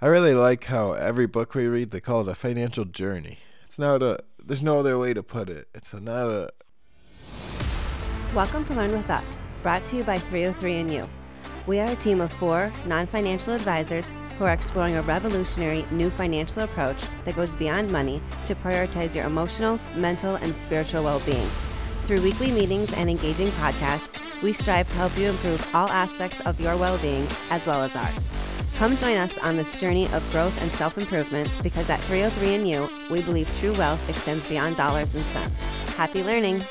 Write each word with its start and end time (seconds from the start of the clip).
I 0.00 0.06
really 0.06 0.32
like 0.32 0.62
how 0.66 0.92
every 0.92 1.26
book 1.26 1.56
we 1.56 1.66
read 1.66 1.90
they 1.90 1.98
call 2.00 2.20
it 2.20 2.28
a 2.28 2.36
financial 2.36 2.84
journey. 2.84 3.38
It's 3.64 3.80
not 3.80 4.00
a 4.00 4.20
there's 4.38 4.62
no 4.62 4.78
other 4.78 4.96
way 4.96 5.12
to 5.12 5.24
put 5.24 5.50
it. 5.50 5.66
It's 5.74 5.92
not 5.92 6.28
a 6.28 6.50
Welcome 8.32 8.64
to 8.66 8.74
Learn 8.74 8.92
with 8.92 9.10
Us, 9.10 9.40
brought 9.60 9.84
to 9.86 9.96
you 9.96 10.04
by 10.04 10.18
3o3andyou. 10.18 11.08
We 11.66 11.80
are 11.80 11.90
a 11.90 11.96
team 11.96 12.20
of 12.20 12.32
four 12.32 12.72
non 12.86 13.08
financial 13.08 13.54
advisors 13.54 14.14
who 14.38 14.44
are 14.44 14.52
exploring 14.52 14.94
a 14.94 15.02
revolutionary 15.02 15.84
new 15.90 16.10
financial 16.10 16.62
approach 16.62 17.02
that 17.24 17.34
goes 17.34 17.52
beyond 17.54 17.90
money 17.90 18.22
to 18.46 18.54
prioritize 18.54 19.16
your 19.16 19.26
emotional, 19.26 19.80
mental, 19.96 20.36
and 20.36 20.54
spiritual 20.54 21.02
well 21.02 21.20
being. 21.26 21.50
Through 22.04 22.22
weekly 22.22 22.52
meetings 22.52 22.92
and 22.92 23.10
engaging 23.10 23.48
podcasts, 23.48 24.42
we 24.42 24.52
strive 24.52 24.88
to 24.90 24.94
help 24.94 25.18
you 25.18 25.30
improve 25.30 25.74
all 25.74 25.88
aspects 25.88 26.40
of 26.46 26.60
your 26.60 26.76
well 26.76 26.98
being 26.98 27.26
as 27.50 27.66
well 27.66 27.82
as 27.82 27.96
ours. 27.96 28.28
Come 28.78 28.96
join 28.96 29.16
us 29.16 29.36
on 29.38 29.56
this 29.56 29.80
journey 29.80 30.04
of 30.10 30.30
growth 30.30 30.56
and 30.62 30.70
self 30.70 30.96
improvement 30.96 31.50
because 31.64 31.90
at 31.90 31.98
3o3andyou, 32.02 33.10
we 33.10 33.22
believe 33.22 33.52
true 33.58 33.72
wealth 33.72 34.08
extends 34.08 34.48
beyond 34.48 34.76
dollars 34.76 35.16
and 35.16 35.24
cents. 35.24 35.64
Happy 35.96 36.22
learning! 36.22 36.62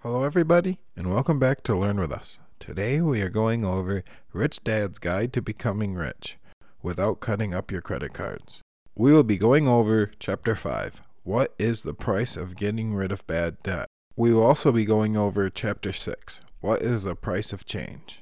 Hello, 0.00 0.24
everybody, 0.24 0.80
and 0.94 1.10
welcome 1.10 1.38
back 1.38 1.62
to 1.62 1.74
Learn 1.74 1.98
with 1.98 2.12
Us. 2.12 2.38
Today 2.58 3.00
we 3.00 3.22
are 3.22 3.30
going 3.30 3.64
over 3.64 4.04
Rich 4.34 4.62
Dad's 4.62 4.98
Guide 4.98 5.32
to 5.32 5.40
Becoming 5.40 5.94
Rich 5.94 6.36
without 6.82 7.20
cutting 7.20 7.54
up 7.54 7.72
your 7.72 7.80
credit 7.80 8.12
cards. 8.12 8.60
We 8.94 9.14
will 9.14 9.22
be 9.22 9.38
going 9.38 9.66
over 9.66 10.10
Chapter 10.18 10.54
5 10.54 11.00
What 11.22 11.54
is 11.58 11.82
the 11.82 11.94
price 11.94 12.36
of 12.36 12.56
getting 12.56 12.92
rid 12.94 13.10
of 13.10 13.26
bad 13.26 13.62
debt? 13.62 13.86
We 14.16 14.34
will 14.34 14.44
also 14.44 14.70
be 14.70 14.84
going 14.84 15.16
over 15.16 15.48
Chapter 15.48 15.94
6 15.94 16.42
What 16.60 16.82
is 16.82 17.04
the 17.04 17.14
price 17.14 17.54
of 17.54 17.64
change? 17.64 18.19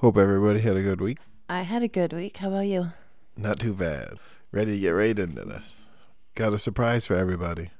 Hope 0.00 0.18
everybody 0.18 0.60
had 0.60 0.76
a 0.76 0.82
good 0.82 1.00
week. 1.00 1.20
I 1.48 1.62
had 1.62 1.82
a 1.82 1.88
good 1.88 2.12
week. 2.12 2.36
How 2.36 2.48
about 2.48 2.66
you? 2.66 2.92
Not 3.34 3.58
too 3.58 3.72
bad. 3.72 4.18
Ready 4.52 4.72
to 4.72 4.78
get 4.78 4.90
right 4.90 5.18
into 5.18 5.42
this. 5.42 5.86
Got 6.34 6.52
a 6.52 6.58
surprise 6.58 7.06
for 7.06 7.16
everybody. 7.16 7.70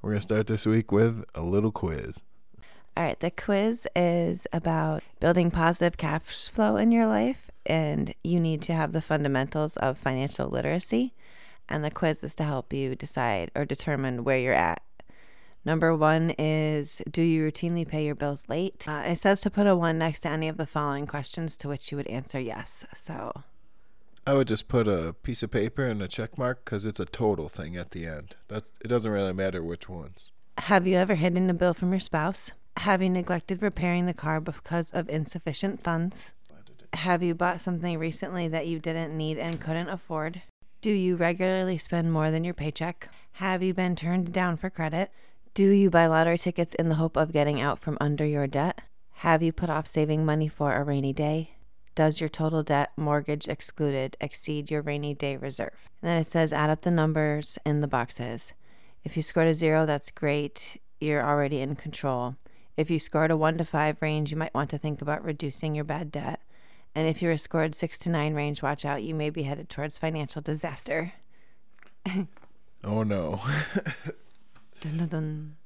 We're 0.00 0.10
going 0.10 0.20
to 0.20 0.22
start 0.22 0.46
this 0.46 0.64
week 0.64 0.92
with 0.92 1.24
a 1.34 1.42
little 1.42 1.72
quiz. 1.72 2.22
All 2.96 3.02
right, 3.02 3.18
the 3.18 3.32
quiz 3.32 3.84
is 3.96 4.46
about 4.52 5.02
building 5.18 5.50
positive 5.50 5.96
cash 5.96 6.48
flow 6.48 6.76
in 6.76 6.92
your 6.92 7.08
life, 7.08 7.50
and 7.66 8.14
you 8.22 8.38
need 8.38 8.62
to 8.62 8.72
have 8.72 8.92
the 8.92 9.02
fundamentals 9.02 9.76
of 9.78 9.98
financial 9.98 10.48
literacy. 10.48 11.14
And 11.68 11.84
the 11.84 11.90
quiz 11.90 12.22
is 12.22 12.36
to 12.36 12.44
help 12.44 12.72
you 12.72 12.94
decide 12.94 13.50
or 13.56 13.64
determine 13.64 14.22
where 14.22 14.38
you're 14.38 14.52
at. 14.52 14.82
Number 15.66 15.96
one 15.96 16.30
is 16.38 17.02
Do 17.10 17.22
you 17.22 17.42
routinely 17.42 17.86
pay 17.86 18.06
your 18.06 18.14
bills 18.14 18.44
late? 18.48 18.86
Uh, 18.86 19.02
it 19.04 19.18
says 19.18 19.40
to 19.40 19.50
put 19.50 19.66
a 19.66 19.74
one 19.74 19.98
next 19.98 20.20
to 20.20 20.28
any 20.28 20.48
of 20.48 20.58
the 20.58 20.66
following 20.66 21.08
questions 21.08 21.56
to 21.56 21.66
which 21.66 21.90
you 21.90 21.96
would 21.96 22.06
answer 22.06 22.38
yes. 22.38 22.84
So 22.94 23.42
I 24.24 24.34
would 24.34 24.46
just 24.46 24.68
put 24.68 24.86
a 24.86 25.12
piece 25.24 25.42
of 25.42 25.50
paper 25.50 25.84
and 25.84 26.00
a 26.00 26.06
check 26.06 26.38
mark 26.38 26.64
because 26.64 26.86
it's 26.86 27.00
a 27.00 27.04
total 27.04 27.48
thing 27.48 27.76
at 27.76 27.90
the 27.90 28.06
end. 28.06 28.36
That 28.46 28.62
it 28.80 28.86
doesn't 28.86 29.10
really 29.10 29.32
matter 29.32 29.60
which 29.60 29.88
ones. 29.88 30.30
Have 30.56 30.86
you 30.86 30.98
ever 30.98 31.16
hidden 31.16 31.50
a 31.50 31.54
bill 31.54 31.74
from 31.74 31.90
your 31.90 32.00
spouse? 32.00 32.52
Have 32.76 33.02
you 33.02 33.10
neglected 33.10 33.60
repairing 33.60 34.06
the 34.06 34.14
car 34.14 34.40
because 34.40 34.92
of 34.92 35.08
insufficient 35.08 35.82
funds? 35.82 36.32
Have 36.92 37.24
you 37.24 37.34
bought 37.34 37.60
something 37.60 37.98
recently 37.98 38.46
that 38.48 38.68
you 38.68 38.78
didn't 38.78 39.16
need 39.16 39.36
and 39.36 39.60
couldn't 39.60 39.88
afford? 39.88 40.42
Do 40.80 40.90
you 40.90 41.16
regularly 41.16 41.76
spend 41.76 42.12
more 42.12 42.30
than 42.30 42.44
your 42.44 42.54
paycheck? 42.54 43.08
Have 43.32 43.64
you 43.64 43.74
been 43.74 43.96
turned 43.96 44.32
down 44.32 44.56
for 44.56 44.70
credit? 44.70 45.10
Do 45.56 45.70
you 45.70 45.88
buy 45.88 46.06
lottery 46.06 46.36
tickets 46.36 46.74
in 46.74 46.90
the 46.90 46.96
hope 46.96 47.16
of 47.16 47.32
getting 47.32 47.62
out 47.62 47.78
from 47.78 47.96
under 47.98 48.26
your 48.26 48.46
debt? 48.46 48.78
Have 49.24 49.42
you 49.42 49.54
put 49.54 49.70
off 49.70 49.86
saving 49.86 50.22
money 50.22 50.48
for 50.48 50.74
a 50.74 50.84
rainy 50.84 51.14
day? 51.14 51.52
Does 51.94 52.20
your 52.20 52.28
total 52.28 52.62
debt, 52.62 52.92
mortgage 52.98 53.48
excluded, 53.48 54.18
exceed 54.20 54.70
your 54.70 54.82
rainy 54.82 55.14
day 55.14 55.34
reserve? 55.38 55.88
And 56.02 56.10
then 56.10 56.20
it 56.20 56.26
says 56.26 56.52
add 56.52 56.68
up 56.68 56.82
the 56.82 56.90
numbers 56.90 57.58
in 57.64 57.80
the 57.80 57.88
boxes. 57.88 58.52
If 59.02 59.16
you 59.16 59.22
scored 59.22 59.48
a 59.48 59.54
zero, 59.54 59.86
that's 59.86 60.10
great. 60.10 60.78
You're 61.00 61.24
already 61.24 61.62
in 61.62 61.74
control. 61.74 62.36
If 62.76 62.90
you 62.90 62.98
scored 62.98 63.30
a 63.30 63.36
1 63.38 63.56
to 63.56 63.64
5 63.64 64.02
range, 64.02 64.30
you 64.30 64.36
might 64.36 64.52
want 64.52 64.68
to 64.68 64.78
think 64.78 65.00
about 65.00 65.24
reducing 65.24 65.74
your 65.74 65.84
bad 65.84 66.12
debt. 66.12 66.40
And 66.94 67.08
if 67.08 67.22
you're 67.22 67.38
scored 67.38 67.74
6 67.74 67.96
to 68.00 68.10
9 68.10 68.34
range, 68.34 68.60
watch 68.60 68.84
out, 68.84 69.02
you 69.02 69.14
may 69.14 69.30
be 69.30 69.44
headed 69.44 69.70
towards 69.70 69.96
financial 69.96 70.42
disaster. 70.42 71.14
oh 72.84 73.04
no. 73.04 73.40
dun, 74.88 74.98
dun, 74.98 75.08
dun. 75.08 75.56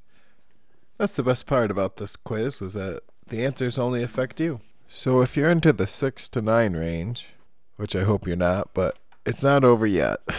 That's 0.99 1.17
the 1.17 1.23
best 1.23 1.47
part 1.47 1.71
about 1.71 1.97
this 1.97 2.17
quiz 2.17 2.61
was 2.61 2.75
that 2.75 3.03
the 3.27 3.45
answers 3.45 3.79
only 3.79 4.03
affect 4.03 4.41
you. 4.41 4.61
So 4.89 5.21
if 5.21 5.37
you're 5.37 5.51
into 5.51 5.73
the 5.73 5.87
6 5.87 6.29
to 6.31 6.43
9 6.43 6.75
range, 6.75 7.29
which 7.77 7.95
I 7.95 8.03
hope 8.03 8.27
you're 8.27 8.37
not, 8.37 8.75
but 8.75 8.99
it's 9.25 9.43
not 9.43 9.65
over 9.65 9.87
yet. 9.87 10.21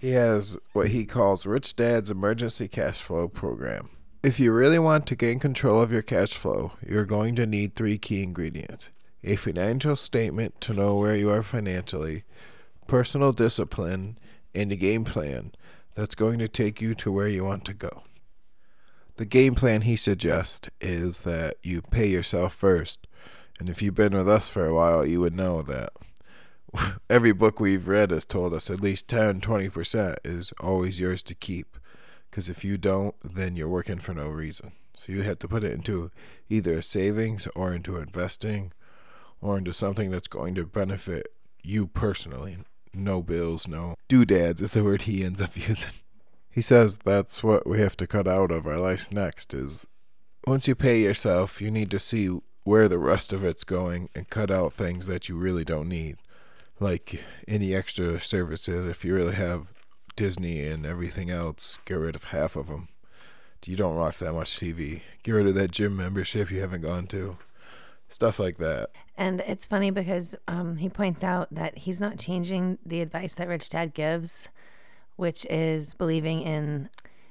He 0.00 0.10
has 0.10 0.56
what 0.74 0.90
he 0.90 1.04
calls 1.04 1.44
Rich 1.44 1.74
Dad's 1.74 2.08
Emergency 2.08 2.68
Cash 2.68 3.02
Flow 3.02 3.26
Program. 3.26 3.90
If 4.22 4.38
you 4.38 4.52
really 4.52 4.78
want 4.78 5.08
to 5.08 5.16
gain 5.16 5.40
control 5.40 5.82
of 5.82 5.90
your 5.90 6.02
cash 6.02 6.34
flow, 6.34 6.70
you're 6.86 7.04
going 7.04 7.34
to 7.34 7.46
need 7.46 7.74
three 7.74 7.98
key 7.98 8.22
ingredients 8.22 8.90
a 9.24 9.34
financial 9.34 9.96
statement 9.96 10.60
to 10.60 10.72
know 10.72 10.94
where 10.94 11.16
you 11.16 11.30
are 11.30 11.42
financially, 11.42 12.22
personal 12.86 13.32
discipline, 13.32 14.16
and 14.54 14.70
a 14.70 14.76
game 14.76 15.04
plan 15.04 15.50
that's 15.96 16.14
going 16.14 16.38
to 16.38 16.46
take 16.46 16.80
you 16.80 16.94
to 16.94 17.10
where 17.10 17.26
you 17.26 17.44
want 17.44 17.64
to 17.64 17.74
go. 17.74 18.04
The 19.18 19.24
game 19.24 19.56
plan 19.56 19.80
he 19.82 19.96
suggests 19.96 20.70
is 20.80 21.22
that 21.22 21.56
you 21.60 21.82
pay 21.82 22.06
yourself 22.06 22.54
first. 22.54 23.08
And 23.58 23.68
if 23.68 23.82
you've 23.82 23.96
been 23.96 24.16
with 24.16 24.28
us 24.28 24.48
for 24.48 24.64
a 24.64 24.72
while, 24.72 25.04
you 25.04 25.20
would 25.20 25.34
know 25.34 25.60
that 25.62 25.90
every 27.10 27.32
book 27.32 27.58
we've 27.58 27.88
read 27.88 28.12
has 28.12 28.24
told 28.24 28.54
us 28.54 28.70
at 28.70 28.80
least 28.80 29.08
10 29.08 29.40
20% 29.40 30.18
is 30.24 30.52
always 30.60 31.00
yours 31.00 31.24
to 31.24 31.34
keep. 31.34 31.78
Because 32.30 32.48
if 32.48 32.62
you 32.62 32.78
don't, 32.78 33.16
then 33.24 33.56
you're 33.56 33.68
working 33.68 33.98
for 33.98 34.14
no 34.14 34.28
reason. 34.28 34.70
So 34.94 35.10
you 35.10 35.22
have 35.22 35.40
to 35.40 35.48
put 35.48 35.64
it 35.64 35.72
into 35.72 36.12
either 36.48 36.80
savings 36.80 37.48
or 37.56 37.72
into 37.72 37.96
investing 37.96 38.72
or 39.40 39.58
into 39.58 39.72
something 39.72 40.12
that's 40.12 40.28
going 40.28 40.54
to 40.54 40.64
benefit 40.64 41.32
you 41.64 41.88
personally. 41.88 42.58
No 42.94 43.22
bills, 43.22 43.66
no 43.66 43.96
doodads 44.06 44.62
is 44.62 44.74
the 44.74 44.84
word 44.84 45.02
he 45.02 45.24
ends 45.24 45.42
up 45.42 45.56
using. 45.68 45.94
He 46.58 46.62
says 46.62 46.98
that's 47.04 47.44
what 47.44 47.68
we 47.68 47.78
have 47.78 47.96
to 47.98 48.06
cut 48.08 48.26
out 48.26 48.50
of 48.50 48.66
our 48.66 48.78
lives 48.78 49.12
next 49.12 49.54
is 49.54 49.86
once 50.44 50.66
you 50.66 50.74
pay 50.74 51.00
yourself, 51.00 51.60
you 51.60 51.70
need 51.70 51.88
to 51.92 52.00
see 52.00 52.36
where 52.64 52.88
the 52.88 52.98
rest 52.98 53.32
of 53.32 53.44
it's 53.44 53.62
going 53.62 54.08
and 54.12 54.28
cut 54.28 54.50
out 54.50 54.72
things 54.72 55.06
that 55.06 55.28
you 55.28 55.36
really 55.36 55.64
don't 55.64 55.88
need. 55.88 56.16
Like 56.80 57.22
any 57.46 57.76
extra 57.76 58.18
services 58.18 58.88
if 58.88 59.04
you 59.04 59.14
really 59.14 59.36
have 59.36 59.68
Disney 60.16 60.66
and 60.66 60.84
everything 60.84 61.30
else, 61.30 61.78
get 61.84 61.94
rid 61.94 62.16
of 62.16 62.24
half 62.24 62.56
of 62.56 62.66
them. 62.66 62.88
You 63.64 63.76
don't 63.76 63.94
watch 63.94 64.18
that 64.18 64.32
much 64.32 64.58
TV. 64.58 65.02
Get 65.22 65.30
rid 65.30 65.46
of 65.46 65.54
that 65.54 65.70
gym 65.70 65.96
membership 65.96 66.50
you 66.50 66.60
haven't 66.60 66.80
gone 66.80 67.06
to. 67.06 67.36
Stuff 68.08 68.40
like 68.40 68.58
that. 68.58 68.90
And 69.16 69.42
it's 69.46 69.64
funny 69.64 69.92
because 69.92 70.34
um, 70.48 70.78
he 70.78 70.88
points 70.88 71.22
out 71.22 71.54
that 71.54 71.78
he's 71.78 72.00
not 72.00 72.18
changing 72.18 72.78
the 72.84 73.00
advice 73.00 73.34
that 73.34 73.46
Rich 73.46 73.68
Dad 73.68 73.94
gives, 73.94 74.48
which 75.18 75.44
is 75.50 75.94
believing 75.94 76.42
in 76.42 76.88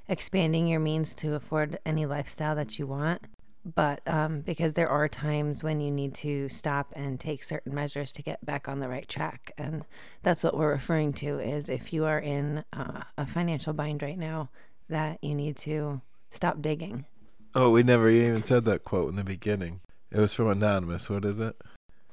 expanding 0.08 0.68
your 0.68 0.78
means 0.78 1.14
to 1.14 1.34
afford 1.34 1.78
any 1.86 2.04
lifestyle 2.04 2.54
that 2.54 2.78
you 2.78 2.86
want. 2.86 3.22
But 3.64 4.02
um, 4.06 4.42
because 4.42 4.74
there 4.74 4.90
are 4.90 5.08
times 5.08 5.62
when 5.62 5.80
you 5.80 5.90
need 5.90 6.14
to 6.16 6.50
stop 6.50 6.92
and 6.94 7.18
take 7.18 7.42
certain 7.42 7.74
measures 7.74 8.12
to 8.12 8.22
get 8.22 8.44
back 8.44 8.68
on 8.68 8.80
the 8.80 8.88
right 8.88 9.08
track. 9.08 9.52
And 9.56 9.86
that's 10.22 10.44
what 10.44 10.56
we're 10.56 10.70
referring 10.70 11.14
to 11.14 11.38
is 11.38 11.70
if 11.70 11.92
you 11.92 12.04
are 12.04 12.18
in 12.18 12.62
uh, 12.74 13.04
a 13.16 13.26
financial 13.26 13.72
bind 13.72 14.02
right 14.02 14.18
now 14.18 14.50
that 14.90 15.18
you 15.22 15.34
need 15.34 15.56
to 15.58 16.02
stop 16.30 16.60
digging. 16.60 17.06
Oh 17.54 17.70
we 17.70 17.82
never 17.82 18.10
even 18.10 18.44
said 18.44 18.66
that 18.66 18.84
quote 18.84 19.08
in 19.08 19.16
the 19.16 19.24
beginning. 19.24 19.80
It 20.10 20.20
was 20.20 20.34
from 20.34 20.48
anonymous. 20.48 21.08
What 21.08 21.24
is 21.24 21.40
it? 21.40 21.56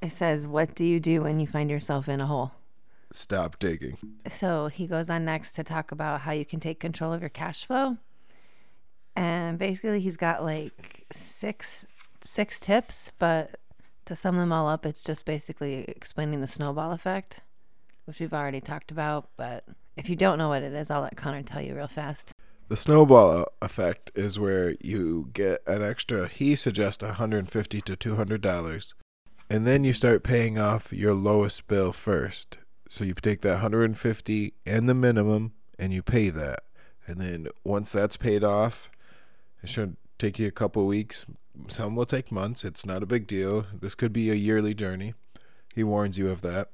It 0.01 0.13
says 0.13 0.47
what 0.47 0.73
do 0.73 0.85
you 0.85 1.01
do 1.01 1.23
when 1.23 1.41
you 1.41 1.47
find 1.47 1.69
yourself 1.69 2.07
in 2.07 2.21
a 2.21 2.27
hole 2.27 2.53
stop 3.15 3.57
digging 3.59 3.97
so 4.27 4.67
he 4.67 4.87
goes 4.87 5.09
on 5.09 5.25
next 5.25 5.53
to 5.53 5.63
talk 5.63 5.91
about 5.91 6.21
how 6.21 6.31
you 6.31 6.45
can 6.45 6.59
take 6.59 6.79
control 6.79 7.13
of 7.13 7.21
your 7.21 7.29
cash 7.29 7.65
flow 7.65 7.97
and 9.15 9.57
basically 9.57 9.99
he's 10.01 10.17
got 10.17 10.43
like 10.43 11.05
six 11.11 11.87
six 12.25 12.59
tips, 12.59 13.11
but 13.19 13.59
to 14.05 14.15
sum 14.15 14.37
them 14.37 14.51
all 14.51 14.67
up, 14.67 14.85
it's 14.85 15.03
just 15.03 15.25
basically 15.25 15.85
explaining 15.87 16.41
the 16.41 16.47
snowball 16.47 16.91
effect, 16.91 17.41
which 18.05 18.19
we've 18.19 18.33
already 18.33 18.61
talked 18.61 18.91
about. 18.91 19.29
But 19.37 19.65
if 19.95 20.09
you 20.09 20.15
don't 20.15 20.37
know 20.37 20.49
what 20.49 20.63
it 20.63 20.73
is, 20.73 20.89
I'll 20.89 21.01
let 21.01 21.15
Connor 21.15 21.43
tell 21.43 21.61
you 21.61 21.75
real 21.75 21.87
fast. 21.87 22.31
The 22.67 22.77
snowball 22.77 23.41
uh, 23.41 23.45
effect 23.61 24.11
is 24.15 24.39
where 24.39 24.75
you 24.81 25.29
get 25.33 25.61
an 25.67 25.83
extra. 25.83 26.27
He 26.27 26.55
suggests 26.55 27.03
150 27.03 27.81
to 27.81 27.95
200 27.95 28.41
dollars, 28.41 28.95
and 29.49 29.67
then 29.67 29.83
you 29.83 29.93
start 29.93 30.23
paying 30.23 30.57
off 30.57 30.91
your 30.91 31.13
lowest 31.13 31.67
bill 31.67 31.91
first. 31.91 32.57
So 32.87 33.03
you 33.03 33.13
take 33.13 33.41
that 33.41 33.61
150 33.63 34.53
and 34.65 34.87
the 34.87 34.93
minimum, 34.93 35.53
and 35.79 35.91
you 35.91 36.01
pay 36.03 36.29
that, 36.29 36.61
and 37.07 37.19
then 37.19 37.47
once 37.63 37.91
that's 37.91 38.17
paid 38.17 38.43
off, 38.43 38.89
it 39.61 39.69
should 39.69 39.97
take 40.19 40.39
you 40.39 40.47
a 40.47 40.51
couple 40.51 40.85
weeks. 40.85 41.25
Some 41.67 41.95
will 41.95 42.05
take 42.05 42.31
months. 42.31 42.63
It's 42.63 42.85
not 42.85 43.03
a 43.03 43.07
big 43.07 43.27
deal. 43.27 43.65
This 43.73 43.95
could 43.95 44.13
be 44.13 44.29
a 44.29 44.35
yearly 44.35 44.73
journey. 44.73 45.13
He 45.73 45.83
warns 45.83 46.17
you 46.17 46.29
of 46.29 46.41
that. 46.41 46.69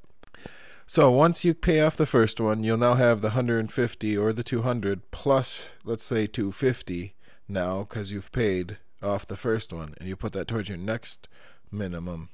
So 0.86 1.10
once 1.10 1.46
you 1.46 1.54
pay 1.54 1.80
off 1.80 1.96
the 1.96 2.06
first 2.06 2.42
one, 2.42 2.64
you'll 2.64 2.78
now 2.78 2.96
have 2.96 3.22
the 3.22 3.30
150 3.30 4.18
or 4.18 4.34
the 4.34 4.44
200 4.44 5.10
plus, 5.12 5.70
let's 5.86 6.04
say 6.04 6.28
250 6.28 7.16
now 7.48 7.80
because 7.84 8.12
you've 8.12 8.32
paid 8.32 8.78
off 9.02 9.26
the 9.26 9.38
first 9.38 9.72
one, 9.72 9.96
and 10.00 10.10
you 10.10 10.16
put 10.16 10.34
that 10.34 10.48
towards 10.48 10.68
your 10.68 10.78
next 10.78 11.30
minimum 11.72 12.30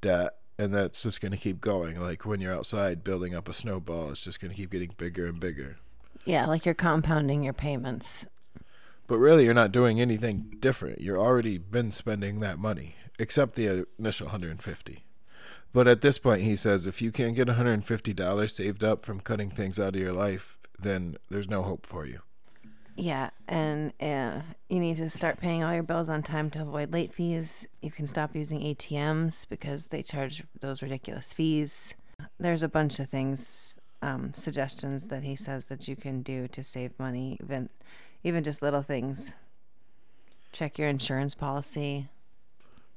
debt, 0.00 0.38
and 0.58 0.74
that's 0.74 1.02
just 1.02 1.20
going 1.20 1.32
to 1.32 1.38
keep 1.38 1.60
going. 1.60 2.00
Like 2.00 2.26
when 2.26 2.40
you're 2.40 2.54
outside 2.54 3.04
building 3.04 3.34
up 3.34 3.48
a 3.48 3.52
snowball, 3.52 4.10
it's 4.10 4.20
just 4.20 4.40
going 4.40 4.50
to 4.50 4.56
keep 4.56 4.70
getting 4.70 4.94
bigger 4.96 5.26
and 5.26 5.38
bigger. 5.38 5.76
Yeah, 6.24 6.46
like 6.46 6.66
you're 6.66 6.74
compounding 6.74 7.44
your 7.44 7.52
payments. 7.52 8.26
But 9.06 9.18
really, 9.18 9.44
you're 9.44 9.54
not 9.54 9.72
doing 9.72 10.00
anything 10.00 10.56
different. 10.60 11.00
You're 11.00 11.18
already 11.18 11.56
been 11.56 11.92
spending 11.92 12.40
that 12.40 12.58
money, 12.58 12.96
except 13.18 13.54
the 13.54 13.86
initial 13.98 14.26
150. 14.26 15.04
But 15.72 15.88
at 15.88 16.02
this 16.02 16.18
point, 16.18 16.42
he 16.42 16.56
says 16.56 16.86
if 16.86 17.00
you 17.00 17.12
can't 17.12 17.36
get 17.36 17.48
$150 17.48 18.50
saved 18.50 18.84
up 18.84 19.04
from 19.06 19.20
cutting 19.20 19.50
things 19.50 19.78
out 19.78 19.94
of 19.94 20.00
your 20.00 20.12
life, 20.12 20.58
then 20.78 21.16
there's 21.30 21.48
no 21.48 21.62
hope 21.62 21.86
for 21.86 22.04
you. 22.04 22.20
Yeah, 23.00 23.30
and 23.46 23.92
uh, 24.00 24.40
you 24.68 24.80
need 24.80 24.96
to 24.96 25.08
start 25.08 25.38
paying 25.38 25.62
all 25.62 25.72
your 25.72 25.84
bills 25.84 26.08
on 26.08 26.24
time 26.24 26.50
to 26.50 26.62
avoid 26.62 26.92
late 26.92 27.14
fees. 27.14 27.68
You 27.80 27.92
can 27.92 28.08
stop 28.08 28.34
using 28.34 28.60
ATMs 28.60 29.48
because 29.48 29.86
they 29.86 30.02
charge 30.02 30.42
those 30.60 30.82
ridiculous 30.82 31.32
fees. 31.32 31.94
There's 32.40 32.64
a 32.64 32.68
bunch 32.68 32.98
of 32.98 33.08
things, 33.08 33.78
um, 34.02 34.34
suggestions 34.34 35.06
that 35.06 35.22
he 35.22 35.36
says 35.36 35.68
that 35.68 35.86
you 35.86 35.94
can 35.94 36.22
do 36.22 36.48
to 36.48 36.64
save 36.64 36.98
money, 36.98 37.38
even 37.40 37.68
even 38.24 38.42
just 38.42 38.62
little 38.62 38.82
things. 38.82 39.36
Check 40.50 40.76
your 40.76 40.88
insurance 40.88 41.36
policy. 41.36 42.08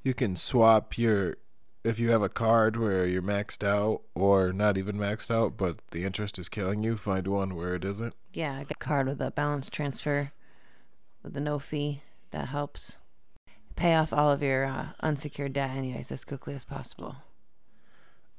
You 0.01 0.15
can 0.15 0.35
swap 0.35 0.97
your 0.97 1.37
if 1.83 1.99
you 1.99 2.11
have 2.11 2.21
a 2.21 2.29
card 2.29 2.77
where 2.77 3.05
you're 3.05 3.21
maxed 3.21 3.63
out 3.63 4.01
or 4.13 4.53
not 4.53 4.77
even 4.77 4.97
maxed 4.97 5.31
out, 5.31 5.57
but 5.57 5.79
the 5.91 6.03
interest 6.03 6.37
is 6.37 6.49
killing 6.49 6.83
you, 6.83 6.97
find 6.97 7.27
one 7.27 7.55
where 7.55 7.75
it 7.75 7.83
isn't. 7.83 8.13
Yeah, 8.33 8.59
get 8.59 8.71
a 8.71 8.75
card 8.75 9.07
with 9.07 9.21
a 9.21 9.31
balance 9.31 9.69
transfer 9.69 10.31
with 11.23 11.35
a 11.35 11.41
no 11.41 11.59
fee. 11.59 12.01
That 12.31 12.47
helps. 12.47 12.97
Pay 13.75 13.95
off 13.95 14.13
all 14.13 14.31
of 14.31 14.43
your 14.43 14.65
uh, 14.65 14.89
unsecured 15.01 15.53
debt, 15.53 15.71
anyways, 15.71 16.11
as 16.11 16.23
quickly 16.23 16.53
as 16.53 16.63
possible. 16.63 17.17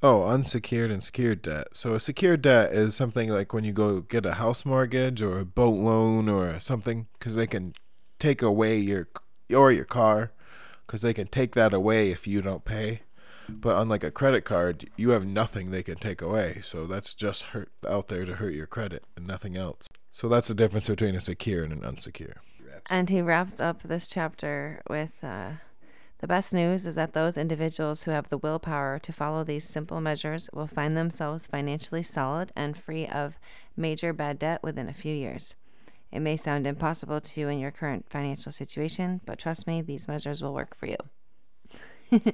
Oh, 0.01 0.23
unsecured 0.25 0.91
and 0.91 1.03
secured 1.03 1.41
debt. 1.41 1.67
So 1.73 1.93
a 1.93 1.99
secured 1.99 2.41
debt 2.41 2.73
is 2.73 2.95
something 2.95 3.29
like 3.29 3.53
when 3.53 3.63
you 3.63 3.71
go 3.71 4.01
get 4.01 4.25
a 4.25 4.33
house 4.33 4.65
mortgage 4.65 5.21
or 5.21 5.39
a 5.39 5.45
boat 5.45 5.79
loan 5.79 6.27
or 6.27 6.59
something, 6.59 7.07
because 7.17 7.35
they 7.35 7.47
can 7.47 7.73
take 8.19 8.41
away 8.41 8.77
your 8.77 9.07
or 9.53 9.71
your 9.71 9.85
car, 9.85 10.31
because 10.85 11.03
they 11.03 11.13
can 11.13 11.27
take 11.27 11.55
that 11.55 11.73
away 11.73 12.09
if 12.09 12.25
you 12.27 12.41
don't 12.41 12.65
pay. 12.65 13.01
But 13.49 13.77
unlike 13.79 14.03
a 14.03 14.11
credit 14.11 14.41
card, 14.41 14.89
you 14.97 15.09
have 15.11 15.25
nothing 15.25 15.71
they 15.71 15.83
can 15.83 15.95
take 15.95 16.21
away. 16.21 16.59
So 16.63 16.85
that's 16.85 17.13
just 17.13 17.43
hurt 17.43 17.71
out 17.87 18.07
there 18.07 18.25
to 18.25 18.35
hurt 18.35 18.53
your 18.53 18.67
credit 18.67 19.03
and 19.15 19.27
nothing 19.27 19.57
else. 19.57 19.87
So 20.11 20.29
that's 20.29 20.47
the 20.47 20.53
difference 20.53 20.87
between 20.87 21.15
a 21.15 21.21
secure 21.21 21.63
and 21.63 21.73
an 21.73 21.81
unsecure. 21.81 22.35
And 22.87 23.09
he 23.09 23.21
wraps 23.21 23.59
up 23.59 23.81
this 23.81 24.07
chapter 24.07 24.81
with 24.89 25.13
uh, 25.23 25.51
the 26.19 26.27
best 26.27 26.53
news 26.53 26.85
is 26.85 26.95
that 26.95 27.13
those 27.13 27.37
individuals 27.37 28.03
who 28.03 28.11
have 28.11 28.29
the 28.29 28.37
willpower 28.37 28.99
to 28.99 29.11
follow 29.13 29.43
these 29.43 29.67
simple 29.67 29.99
measures 29.99 30.49
will 30.53 30.67
find 30.67 30.95
themselves 30.95 31.47
financially 31.47 32.03
solid 32.03 32.51
and 32.55 32.77
free 32.77 33.07
of 33.07 33.37
major 33.75 34.13
bad 34.13 34.39
debt 34.39 34.61
within 34.63 34.87
a 34.87 34.93
few 34.93 35.13
years. 35.13 35.55
It 36.11 36.19
may 36.19 36.37
sound 36.37 36.67
impossible 36.67 37.21
to 37.21 37.39
you 37.41 37.47
in 37.49 37.59
your 37.59 37.71
current 37.71 38.05
financial 38.09 38.51
situation, 38.51 39.19
but 39.25 39.39
trust 39.39 39.65
me, 39.65 39.81
these 39.81 40.07
measures 40.07 40.41
will 40.41 40.53
work 40.53 40.77
for 40.77 40.85
you. 40.85 40.97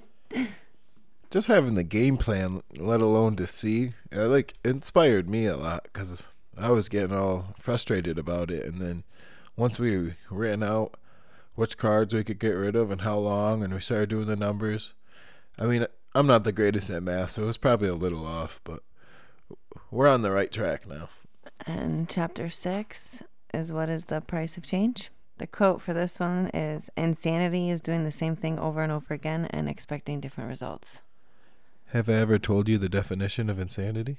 just 1.29 1.47
having 1.47 1.75
the 1.75 1.83
game 1.83 2.17
plan, 2.17 2.61
let 2.77 3.01
alone 3.01 3.35
to 3.37 3.47
see, 3.47 3.91
it, 4.11 4.19
like 4.19 4.55
inspired 4.63 5.29
me 5.29 5.45
a 5.45 5.57
lot 5.57 5.83
because 5.83 6.23
I 6.57 6.71
was 6.71 6.89
getting 6.89 7.15
all 7.15 7.55
frustrated 7.59 8.17
about 8.17 8.51
it. 8.51 8.65
And 8.65 8.81
then 8.81 9.03
once 9.55 9.79
we 9.79 10.15
ran 10.29 10.63
out 10.63 10.95
which 11.59 11.77
cards 11.77 12.13
we 12.13 12.23
could 12.23 12.39
get 12.39 12.51
rid 12.51 12.73
of 12.73 12.89
and 12.89 13.01
how 13.01 13.17
long, 13.17 13.63
and 13.63 13.73
we 13.73 13.81
started 13.81 14.07
doing 14.07 14.27
the 14.27 14.35
numbers. 14.37 14.93
I 15.57 15.65
mean, 15.65 15.85
I'm 16.15 16.25
not 16.25 16.45
the 16.45 16.53
greatest 16.53 16.89
at 16.89 17.03
math, 17.03 17.31
so 17.31 17.43
it 17.43 17.47
was 17.47 17.57
probably 17.57 17.89
a 17.89 17.95
little 17.95 18.25
off, 18.25 18.61
but 18.63 18.81
we're 19.91 20.07
on 20.07 20.21
the 20.21 20.31
right 20.31 20.49
track 20.49 20.87
now. 20.87 21.09
And 21.67 22.07
chapter 22.07 22.49
six 22.49 23.21
is 23.53 23.73
what 23.73 23.89
is 23.89 24.05
the 24.05 24.21
price 24.21 24.55
of 24.55 24.65
change? 24.65 25.11
The 25.37 25.47
quote 25.47 25.81
for 25.81 25.91
this 25.91 26.17
one 26.17 26.49
is 26.53 26.89
Insanity 26.95 27.69
is 27.69 27.81
doing 27.81 28.05
the 28.05 28.11
same 28.13 28.37
thing 28.37 28.57
over 28.57 28.81
and 28.81 28.91
over 28.91 29.13
again 29.13 29.45
and 29.49 29.67
expecting 29.67 30.21
different 30.21 30.49
results. 30.49 31.01
Have 31.91 32.07
I 32.07 32.13
ever 32.13 32.37
told 32.37 32.69
you 32.69 32.77
the 32.77 32.87
definition 32.87 33.49
of 33.49 33.59
insanity? 33.59 34.17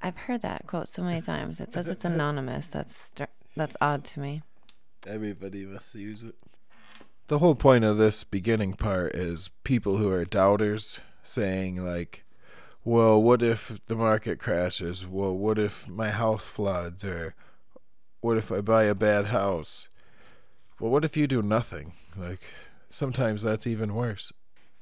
I've 0.00 0.16
heard 0.16 0.42
that 0.42 0.68
quote 0.68 0.88
so 0.88 1.02
many 1.02 1.20
times. 1.20 1.58
It 1.58 1.72
says 1.72 1.88
it's 1.88 2.04
anonymous. 2.04 2.68
That's 2.68 3.12
that's 3.56 3.76
odd 3.80 4.04
to 4.04 4.20
me. 4.20 4.42
Everybody 5.04 5.64
must 5.66 5.94
use 5.96 6.22
it. 6.22 6.36
The 7.26 7.40
whole 7.40 7.56
point 7.56 7.84
of 7.84 7.96
this 7.96 8.22
beginning 8.22 8.74
part 8.74 9.16
is 9.16 9.50
people 9.64 9.96
who 9.96 10.10
are 10.10 10.24
doubters 10.24 11.00
saying 11.24 11.84
like, 11.84 12.24
"Well, 12.84 13.20
what 13.20 13.42
if 13.42 13.80
the 13.86 13.96
market 13.96 14.38
crashes? 14.38 15.04
Well, 15.04 15.36
what 15.36 15.58
if 15.58 15.88
my 15.88 16.10
house 16.10 16.48
floods 16.48 17.04
or 17.04 17.34
what 18.20 18.36
if 18.36 18.52
I 18.52 18.60
buy 18.60 18.84
a 18.84 18.94
bad 18.94 19.26
house?" 19.26 19.88
Well, 20.78 20.92
what 20.92 21.04
if 21.04 21.16
you 21.16 21.26
do 21.26 21.42
nothing? 21.42 21.94
Like 22.16 22.42
sometimes 22.90 23.42
that's 23.42 23.66
even 23.66 23.94
worse. 23.94 24.32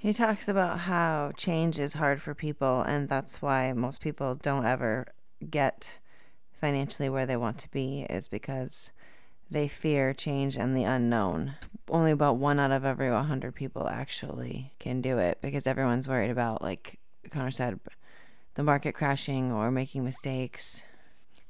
He 0.01 0.13
talks 0.13 0.47
about 0.47 0.79
how 0.81 1.33
change 1.37 1.77
is 1.77 1.95
hard 1.95 2.23
for 2.23 2.33
people, 2.33 2.83
and 2.83 3.09
that's 3.09 3.43
why 3.43 3.73
most 3.73 4.01
people 4.01 4.37
don't 4.37 4.65
ever 4.65 5.09
get 5.51 5.99
financially 6.53 7.09
where 7.09 7.27
they 7.27 7.37
want 7.37 7.59
to 7.59 7.71
be, 7.71 8.07
is 8.09 8.29
because 8.29 8.93
they 9.51 9.67
fear 9.67 10.15
change 10.15 10.57
and 10.57 10.77
the 10.77 10.85
unknown. 10.85 11.57
Only 11.91 12.13
about 12.13 12.37
one 12.37 12.61
out 12.61 12.71
of 12.71 12.85
every 12.85 13.11
100 13.11 13.57
people 13.57 13.89
actually 13.89 14.73
can 14.79 15.01
do 15.01 15.19
it 15.19 15.39
because 15.43 15.67
everyone's 15.67 16.07
worried 16.07 16.31
about, 16.31 16.63
like 16.63 17.01
Connor 17.33 17.51
said, 17.51 17.81
the 18.55 18.63
market 18.63 18.95
crashing 18.95 19.51
or 19.51 19.69
making 19.73 20.05
mistakes. 20.05 20.85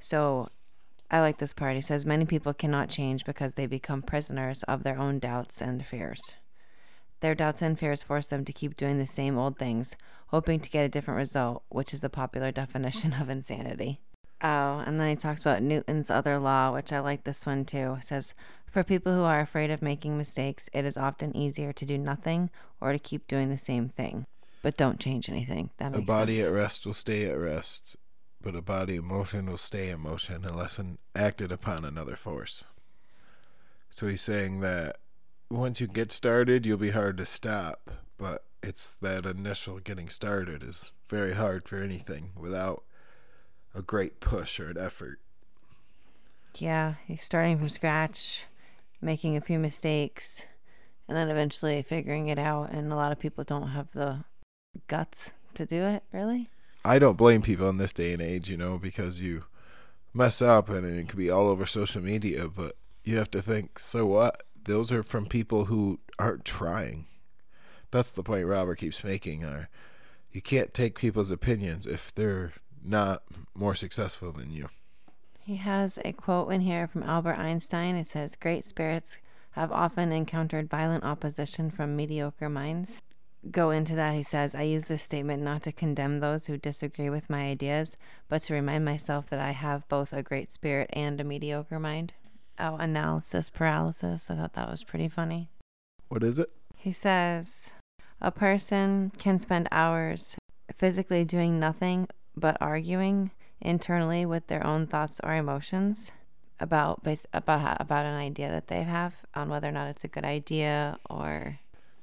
So 0.00 0.48
I 1.10 1.20
like 1.20 1.36
this 1.36 1.52
part. 1.52 1.74
He 1.74 1.82
says 1.82 2.06
many 2.06 2.24
people 2.24 2.54
cannot 2.54 2.88
change 2.88 3.26
because 3.26 3.54
they 3.54 3.66
become 3.66 4.00
prisoners 4.00 4.62
of 4.62 4.84
their 4.84 4.98
own 4.98 5.18
doubts 5.18 5.60
and 5.60 5.84
fears. 5.84 6.20
Their 7.20 7.34
doubts 7.34 7.62
and 7.62 7.78
fears 7.78 8.02
force 8.02 8.28
them 8.28 8.44
to 8.44 8.52
keep 8.52 8.76
doing 8.76 8.98
the 8.98 9.06
same 9.06 9.36
old 9.36 9.58
things, 9.58 9.96
hoping 10.28 10.60
to 10.60 10.70
get 10.70 10.84
a 10.84 10.88
different 10.88 11.18
result, 11.18 11.62
which 11.68 11.92
is 11.92 12.00
the 12.00 12.08
popular 12.10 12.52
definition 12.62 13.14
of 13.14 13.28
insanity. 13.28 14.00
Oh, 14.40 14.84
and 14.86 15.00
then 15.00 15.08
he 15.08 15.16
talks 15.16 15.40
about 15.42 15.62
Newton's 15.62 16.10
other 16.10 16.38
law, 16.38 16.72
which 16.72 16.92
I 16.92 17.00
like 17.00 17.24
this 17.24 17.44
one 17.44 17.64
too. 17.64 17.96
It 17.98 18.04
says, 18.04 18.34
For 18.66 18.84
people 18.84 19.12
who 19.12 19.22
are 19.22 19.40
afraid 19.40 19.70
of 19.72 19.82
making 19.82 20.16
mistakes, 20.16 20.68
it 20.72 20.84
is 20.84 20.96
often 20.96 21.36
easier 21.36 21.72
to 21.72 21.84
do 21.84 21.98
nothing 21.98 22.50
or 22.80 22.92
to 22.92 23.00
keep 23.00 23.26
doing 23.26 23.50
the 23.50 23.58
same 23.58 23.88
thing. 23.88 24.26
But 24.62 24.76
don't 24.76 25.00
change 25.00 25.28
anything. 25.28 25.70
That 25.78 25.90
makes 25.90 26.02
A 26.02 26.06
body 26.06 26.36
sense. 26.36 26.48
at 26.48 26.52
rest 26.54 26.86
will 26.86 26.94
stay 26.94 27.24
at 27.24 27.36
rest, 27.36 27.96
but 28.40 28.54
a 28.54 28.62
body 28.62 28.96
in 28.96 29.04
motion 29.06 29.46
will 29.46 29.56
stay 29.58 29.88
in 29.90 30.00
motion 30.00 30.44
unless 30.44 30.78
acted 31.16 31.50
upon 31.50 31.84
another 31.84 32.14
force. 32.14 32.62
So 33.90 34.06
he's 34.06 34.22
saying 34.22 34.60
that 34.60 34.98
once 35.50 35.80
you 35.80 35.86
get 35.86 36.12
started, 36.12 36.66
you'll 36.66 36.78
be 36.78 36.90
hard 36.90 37.16
to 37.18 37.26
stop, 37.26 37.90
but 38.18 38.44
it's 38.62 38.92
that 39.00 39.24
initial 39.24 39.78
getting 39.78 40.08
started 40.08 40.62
is 40.62 40.92
very 41.08 41.34
hard 41.34 41.68
for 41.68 41.76
anything 41.82 42.30
without 42.36 42.82
a 43.74 43.82
great 43.82 44.20
push 44.20 44.58
or 44.60 44.70
an 44.70 44.78
effort. 44.78 45.20
Yeah, 46.56 46.94
he's 47.06 47.22
starting 47.22 47.58
from 47.58 47.68
scratch, 47.68 48.44
making 49.00 49.36
a 49.36 49.40
few 49.40 49.58
mistakes, 49.58 50.46
and 51.06 51.16
then 51.16 51.30
eventually 51.30 51.80
figuring 51.82 52.28
it 52.28 52.38
out. 52.38 52.70
And 52.70 52.92
a 52.92 52.96
lot 52.96 53.12
of 53.12 53.18
people 53.18 53.44
don't 53.44 53.68
have 53.68 53.88
the 53.92 54.24
guts 54.88 55.32
to 55.54 55.64
do 55.64 55.84
it, 55.84 56.02
really. 56.12 56.50
I 56.84 56.98
don't 56.98 57.16
blame 57.16 57.42
people 57.42 57.68
in 57.68 57.78
this 57.78 57.92
day 57.92 58.12
and 58.12 58.22
age, 58.22 58.50
you 58.50 58.56
know, 58.56 58.78
because 58.78 59.20
you 59.20 59.44
mess 60.12 60.42
up 60.42 60.68
and 60.68 60.84
it 60.84 61.08
can 61.08 61.18
be 61.18 61.30
all 61.30 61.48
over 61.48 61.64
social 61.66 62.02
media, 62.02 62.48
but 62.48 62.76
you 63.04 63.16
have 63.18 63.30
to 63.30 63.42
think, 63.42 63.78
so 63.78 64.06
what? 64.06 64.42
Those 64.68 64.92
are 64.92 65.02
from 65.02 65.26
people 65.26 65.64
who 65.64 65.98
aren't 66.18 66.44
trying. 66.44 67.06
That's 67.90 68.10
the 68.10 68.22
point 68.22 68.46
Robert 68.46 68.76
keeps 68.76 69.02
making. 69.02 69.44
Are 69.44 69.68
you 70.30 70.42
can't 70.42 70.74
take 70.74 70.98
people's 70.98 71.30
opinions 71.30 71.86
if 71.86 72.14
they're 72.14 72.52
not 72.84 73.22
more 73.54 73.74
successful 73.74 74.32
than 74.32 74.50
you. 74.50 74.68
He 75.40 75.56
has 75.56 75.98
a 76.04 76.12
quote 76.12 76.52
in 76.52 76.60
here 76.60 76.86
from 76.86 77.02
Albert 77.02 77.38
Einstein. 77.38 77.96
It 77.96 78.06
says, 78.06 78.36
Great 78.36 78.64
spirits 78.64 79.18
have 79.52 79.72
often 79.72 80.12
encountered 80.12 80.68
violent 80.68 81.04
opposition 81.04 81.70
from 81.70 81.96
mediocre 81.96 82.48
minds. 82.48 83.00
Go 83.50 83.70
into 83.70 83.94
that, 83.94 84.14
he 84.14 84.22
says, 84.22 84.54
I 84.54 84.62
use 84.62 84.86
this 84.86 85.02
statement 85.02 85.42
not 85.42 85.62
to 85.62 85.72
condemn 85.72 86.20
those 86.20 86.46
who 86.46 86.58
disagree 86.58 87.08
with 87.08 87.30
my 87.30 87.46
ideas, 87.46 87.96
but 88.28 88.42
to 88.42 88.54
remind 88.54 88.84
myself 88.84 89.30
that 89.30 89.38
I 89.38 89.52
have 89.52 89.88
both 89.88 90.12
a 90.12 90.24
great 90.24 90.50
spirit 90.50 90.90
and 90.92 91.20
a 91.20 91.24
mediocre 91.24 91.78
mind. 91.78 92.12
Oh, 92.58 92.76
analysis 92.76 93.50
paralysis. 93.50 94.30
I 94.30 94.36
thought 94.36 94.54
that 94.54 94.70
was 94.70 94.84
pretty 94.84 95.08
funny. 95.08 95.48
What 96.08 96.22
is 96.22 96.38
it? 96.38 96.50
He 96.76 96.92
says, 96.92 97.72
A 98.20 98.30
person 98.30 99.12
can 99.16 99.38
spend 99.38 99.68
hours 99.70 100.36
physically 100.76 101.24
doing 101.24 101.58
nothing 101.58 102.08
but 102.36 102.56
arguing 102.60 103.30
internally 103.60 104.24
with 104.24 104.46
their 104.46 104.64
own 104.66 104.86
thoughts 104.86 105.20
or 105.24 105.34
emotions 105.34 106.12
about 106.60 107.02
base, 107.02 107.26
about 107.32 107.80
about 107.80 108.06
an 108.06 108.14
idea 108.14 108.50
that 108.50 108.68
they 108.68 108.82
have 108.82 109.16
on 109.34 109.48
whether 109.48 109.68
or 109.68 109.72
not 109.72 109.88
it's 109.88 110.04
a 110.04 110.08
good 110.08 110.24
idea 110.24 110.98
or 111.08 111.58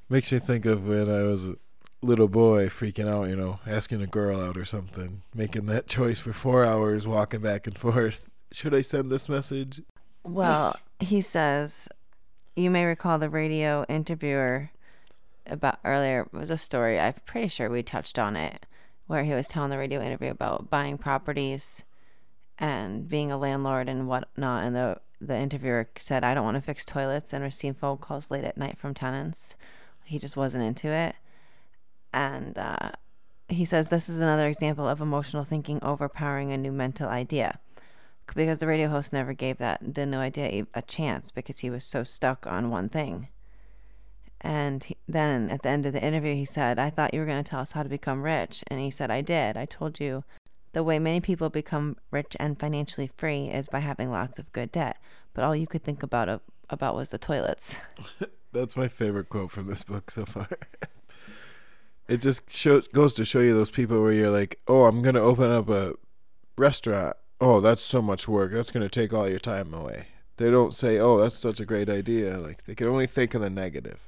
Makes 0.08 0.32
me 0.32 0.40
think 0.40 0.66
of 0.66 0.88
when 0.88 1.10
I 1.10 1.24
was 1.24 1.48
a 1.48 1.56
little 2.02 2.28
boy 2.28 2.68
freaking 2.68 3.10
out, 3.10 3.28
you 3.28 3.36
know, 3.36 3.60
asking 3.66 4.02
a 4.02 4.08
girl 4.08 4.40
out 4.40 4.56
or 4.56 4.66
something, 4.66 5.24
making 5.34 5.66
that 5.66 5.88
choice 5.98 6.20
for 6.20 6.32
four 6.32 6.64
hours, 6.64 7.08
walking 7.08 7.42
back 7.42 7.66
and 7.66 7.78
forth. 7.78 8.30
Should 8.52 8.76
I 8.76 8.82
send 8.82 9.12
this 9.12 9.28
message? 9.28 9.82
Well, 10.26 10.76
he 11.00 11.22
says, 11.22 11.88
you 12.56 12.72
may 12.72 12.86
recall 12.86 13.20
the 13.20 13.30
radio 13.30 13.86
interviewer 13.88 14.72
about 15.46 15.78
earlier 15.86 16.22
it 16.22 16.34
was 16.34 16.50
a 16.50 16.58
story. 16.58 17.00
I'm 17.00 17.14
pretty 17.28 17.48
sure 17.48 17.70
we 17.70 17.84
touched 17.84 18.18
on 18.18 18.36
it, 18.36 18.66
where 19.06 19.24
he 19.24 19.34
was 19.34 19.48
telling 19.48 19.70
the 19.70 19.78
radio 19.78 20.02
interview 20.02 20.32
about 20.32 20.72
buying 20.72 20.98
properties 20.98 21.84
and 22.58 23.08
being 23.08 23.32
a 23.32 23.38
landlord 23.38 23.88
and 23.88 24.08
whatnot. 24.08 24.64
And 24.64 24.76
the 24.76 25.00
the 25.22 25.38
interviewer 25.38 25.90
said, 25.98 26.24
"I 26.24 26.34
don't 26.34 26.44
want 26.44 26.56
to 26.56 26.62
fix 26.62 26.84
toilets 26.86 27.32
and 27.32 27.44
receive 27.44 27.78
phone 27.78 27.98
calls 27.98 28.32
late 28.32 28.44
at 28.44 28.58
night 28.58 28.80
from 28.80 28.96
tenants." 28.96 29.56
He 30.06 30.18
just 30.18 30.36
wasn't 30.36 30.64
into 30.64 30.88
it, 30.88 31.16
and 32.12 32.58
uh, 32.58 32.94
he 33.48 33.66
says 33.66 33.90
this 33.90 34.10
is 34.10 34.20
another 34.20 34.48
example 34.48 34.88
of 34.88 35.02
emotional 35.02 35.44
thinking 35.44 35.80
overpowering 35.84 36.52
a 36.52 36.58
new 36.58 36.72
mental 36.72 37.10
idea 37.10 37.60
because 38.34 38.60
the 38.60 38.68
radio 38.68 38.88
host 38.90 39.14
never 39.14 39.34
gave 39.34 39.58
that 39.58 39.96
the 39.96 40.06
new 40.06 40.18
idea 40.18 40.66
a 40.74 40.82
chance 40.82 41.32
because 41.32 41.60
he 41.60 41.70
was 41.70 41.84
so 41.84 42.04
stuck 42.04 42.48
on 42.48 42.70
one 42.70 42.90
thing. 42.90 43.28
And 44.42 44.84
he, 44.84 44.98
then 45.08 45.50
at 45.50 45.64
the 45.64 45.70
end 45.70 45.86
of 45.86 45.94
the 45.94 46.04
interview, 46.04 46.36
he 46.36 46.46
said, 46.46 46.78
I 46.78 46.90
thought 46.90 47.14
you 47.14 47.20
were 47.20 47.26
going 47.26 47.44
to 47.44 47.50
tell 47.50 47.62
us 47.62 47.72
how 47.72 47.84
to 47.84 47.90
become 47.90 48.24
rich. 48.24 48.64
And 48.68 48.80
he 48.80 48.92
said, 48.92 49.10
I 49.10 49.22
did. 49.22 49.58
I 49.58 49.66
told 49.66 50.00
you 50.00 50.24
the 50.74 50.84
way 50.84 51.00
many 51.00 51.20
people 51.22 51.50
become 51.50 51.98
rich 52.12 52.36
and 52.40 52.60
financially 52.60 53.10
free 53.18 53.48
is 53.48 53.68
by 53.70 53.80
having 53.80 54.12
lots 54.12 54.38
of 54.38 54.52
good 54.52 54.72
debt. 54.72 54.98
But 55.34 55.44
all 55.44 55.56
you 55.56 55.68
could 55.68 55.84
think 55.84 56.04
about 56.04 56.30
uh, 56.30 56.40
about 56.70 56.96
was 56.96 57.10
the 57.10 57.18
toilets. 57.18 57.76
That's 58.54 58.78
my 58.78 58.88
favorite 58.88 59.30
quote 59.30 59.52
from 59.52 59.68
this 59.68 59.84
book 59.84 60.12
so 60.12 60.26
far. 60.26 60.50
it 62.08 62.18
just 62.18 62.54
shows 62.54 62.88
goes 62.88 63.14
to 63.16 63.26
show 63.26 63.40
you 63.40 63.54
those 63.54 63.72
people 63.72 64.02
where 64.02 64.12
you're 64.12 64.30
like, 64.30 64.60
"Oh, 64.68 64.86
I'm 64.86 65.02
going 65.02 65.16
to 65.16 65.22
open 65.22 65.50
up 65.50 65.70
a 65.70 65.94
restaurant 66.58 67.18
oh, 67.46 67.60
that's 67.62 67.84
so 67.84 68.02
much 68.02 68.28
work. 68.28 68.52
That's 68.52 68.72
going 68.72 68.88
to 68.88 68.90
take 68.90 69.14
all 69.14 69.30
your 69.30 69.40
time 69.40 69.74
away. 69.74 70.08
They 70.38 70.50
don't 70.50 70.74
say, 70.74 70.98
oh, 70.98 71.20
that's 71.20 71.38
such 71.38 71.60
a 71.60 71.66
great 71.66 71.90
idea. 71.90 72.40
Like, 72.40 72.64
they 72.66 72.74
can 72.74 72.88
only 72.88 73.06
think 73.06 73.36
of 73.36 73.42
the 73.42 73.50
negative. 73.50 74.02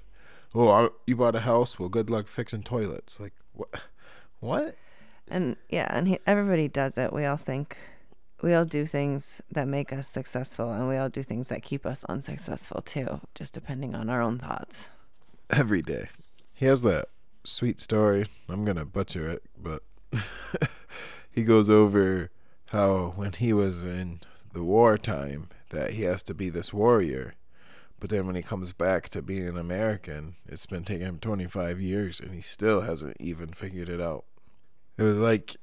Oh, 0.56 0.70
I, 0.70 0.89
you 1.06 1.15
bought 1.15 1.36
a 1.36 1.41
house? 1.41 1.77
Well, 1.77 1.88
good 1.88 2.10
luck 2.10 2.27
fixing 2.27 2.63
toilets. 2.63 3.20
Like, 3.20 3.34
what? 3.53 3.70
What? 4.39 4.75
And 5.27 5.58
yeah, 5.70 5.88
and 5.91 6.08
he, 6.08 6.20
everybody 6.25 6.67
does 6.67 6.98
it. 6.98 7.13
We 7.13 7.25
all 7.25 7.38
think, 7.38 7.77
we 8.41 8.53
all 8.53 8.65
do 8.65 8.86
things 8.86 9.41
that 9.51 9.67
make 9.67 9.94
us 9.94 10.08
successful, 10.08 10.72
and 10.72 10.88
we 10.88 10.98
all 10.98 11.10
do 11.10 11.22
things 11.22 11.50
that 11.50 11.63
keep 11.63 11.86
us 11.86 12.03
unsuccessful 12.06 12.82
too, 12.82 13.22
just 13.36 13.53
depending 13.53 13.94
on 13.94 14.10
our 14.10 14.22
own 14.22 14.39
thoughts. 14.39 14.89
Every 15.50 15.82
day. 15.82 16.10
He 16.53 16.65
has 16.65 16.82
that 16.84 17.10
sweet 17.44 17.82
story. 17.82 18.27
I'm 18.48 18.63
going 18.63 18.77
to 18.77 18.86
butcher 18.86 19.29
it, 19.29 19.44
but 19.62 19.84
he 21.32 21.44
goes 21.44 21.70
over 21.70 22.32
how 22.67 23.13
when 23.15 23.33
he 23.33 23.53
was 23.53 23.83
in 23.83 24.21
the 24.53 24.63
wartime 24.63 25.50
that 25.69 25.91
he 25.91 26.03
has 26.03 26.24
to 26.24 26.33
be 26.33 26.50
this 26.50 26.74
warrior 26.74 27.36
but 28.00 28.09
then 28.09 28.27
when 28.27 28.36
he 28.36 28.41
comes 28.41 28.74
back 28.74 29.09
to 29.09 29.21
being 29.21 29.47
an 29.47 29.57
American, 29.57 30.36
it's 30.45 30.65
been 30.65 30.83
taking 30.83 31.07
him 31.07 31.19
25 31.19 31.81
years 31.81 32.19
and 32.19 32.33
he 32.33 32.41
still 32.41 32.81
hasn't 32.81 33.17
even 33.19 33.50
figured 33.50 33.89
it 33.89 34.00
out. 34.00 34.25
It 34.97 35.03
was 35.03 35.17
like 35.17 35.57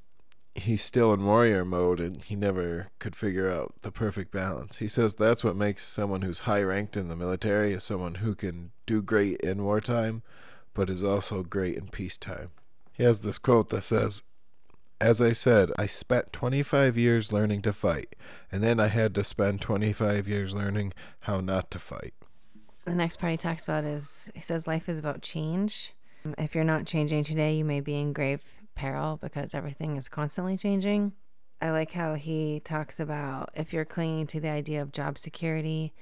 he's 0.54 0.82
still 0.82 1.12
in 1.12 1.24
warrior 1.24 1.64
mode 1.64 2.00
and 2.00 2.22
he 2.22 2.36
never 2.36 2.88
could 2.98 3.14
figure 3.14 3.50
out 3.50 3.74
the 3.82 3.92
perfect 3.92 4.32
balance. 4.32 4.78
He 4.78 4.88
says 4.88 5.14
that's 5.14 5.44
what 5.44 5.56
makes 5.56 5.86
someone 5.86 6.22
who's 6.22 6.40
high 6.40 6.62
ranked 6.62 6.96
in 6.96 7.08
the 7.08 7.16
military 7.16 7.72
is 7.72 7.84
someone 7.84 8.16
who 8.16 8.34
can 8.34 8.72
do 8.86 9.02
great 9.02 9.40
in 9.40 9.64
wartime 9.64 10.22
but 10.72 10.90
is 10.90 11.04
also 11.04 11.44
great 11.44 11.76
in 11.76 11.86
peacetime. 11.86 12.50
He 12.92 13.04
has 13.04 13.20
this 13.20 13.38
quote 13.38 13.68
that 13.68 13.82
says, 13.82 14.24
as 15.04 15.20
I 15.20 15.32
said, 15.32 15.70
I 15.78 15.86
spent 15.86 16.32
25 16.32 16.96
years 16.96 17.30
learning 17.30 17.60
to 17.62 17.74
fight, 17.74 18.16
and 18.50 18.62
then 18.62 18.80
I 18.80 18.86
had 18.86 19.14
to 19.16 19.22
spend 19.22 19.60
25 19.60 20.26
years 20.26 20.54
learning 20.54 20.94
how 21.20 21.40
not 21.40 21.70
to 21.72 21.78
fight. 21.78 22.14
The 22.86 22.94
next 22.94 23.18
part 23.18 23.32
he 23.32 23.36
talks 23.36 23.64
about 23.64 23.84
is 23.84 24.30
he 24.34 24.40
says 24.40 24.66
life 24.66 24.88
is 24.88 24.98
about 24.98 25.20
change. 25.20 25.92
If 26.38 26.54
you're 26.54 26.64
not 26.64 26.86
changing 26.86 27.24
today, 27.24 27.54
you 27.54 27.66
may 27.66 27.82
be 27.82 27.96
in 27.96 28.14
grave 28.14 28.42
peril 28.74 29.18
because 29.20 29.52
everything 29.52 29.98
is 29.98 30.08
constantly 30.08 30.56
changing. 30.56 31.12
I 31.60 31.70
like 31.70 31.92
how 31.92 32.14
he 32.14 32.60
talks 32.60 32.98
about 32.98 33.50
if 33.54 33.74
you're 33.74 33.84
clinging 33.84 34.26
to 34.28 34.40
the 34.40 34.48
idea 34.48 34.80
of 34.80 34.90
job 34.90 35.18
security 35.18 35.92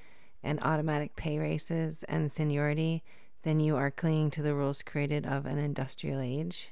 and 0.41 0.63
automatic 0.63 1.17
pay 1.17 1.39
raises 1.39 2.03
and 2.03 2.31
seniority, 2.31 3.03
then 3.43 3.59
you 3.59 3.75
are 3.75 3.91
clinging 3.91 4.31
to 4.31 4.41
the 4.41 4.55
rules 4.55 4.81
created 4.81 5.25
of 5.25 5.45
an 5.45 5.57
industrial 5.57 6.21
age. 6.21 6.69